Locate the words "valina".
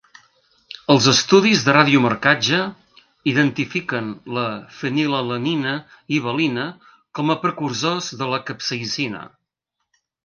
6.29-6.65